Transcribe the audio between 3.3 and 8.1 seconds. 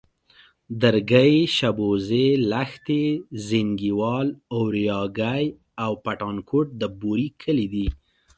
زينگيوال، اورياگی او پټانکوټ د بوري کلي دي.